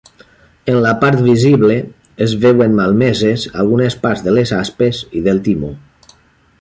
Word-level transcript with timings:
En 0.71 0.77
la 0.83 0.93
part 1.03 1.19
visible 1.25 1.75
es 2.27 2.33
veuen 2.45 2.73
malmeses 2.79 3.45
algunes 3.65 3.99
parts 4.07 4.25
de 4.29 4.35
les 4.39 4.55
aspes 4.63 5.03
i 5.21 5.23
del 5.29 5.43
timó. 5.51 5.71